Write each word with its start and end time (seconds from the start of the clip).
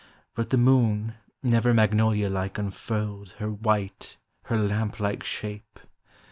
But 0.33 0.49
the 0.49 0.57
moon 0.57 1.13
Never 1.43 1.75
magnolia 1.75 2.27
like 2.27 2.57
unfurled 2.57 3.33
Her 3.37 3.51
white, 3.51 4.17
her 4.45 4.57
lamp 4.57 4.99
like 4.99 5.23
shape. 5.23 5.79